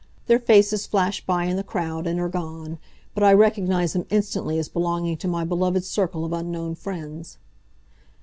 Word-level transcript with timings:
Their 0.25 0.39
faces 0.39 0.87
flash 0.87 1.23
by 1.23 1.43
in 1.45 1.57
the 1.57 1.63
crowd, 1.63 2.07
and 2.07 2.19
are 2.19 2.27
gone, 2.27 2.79
but 3.13 3.21
I 3.23 3.33
recognize 3.33 3.93
them 3.93 4.07
instantly 4.09 4.57
as 4.57 4.67
belonging 4.67 5.15
to 5.17 5.27
my 5.27 5.43
beloved 5.45 5.85
circle 5.85 6.25
of 6.25 6.33
unknown 6.33 6.73
friends. 6.73 7.37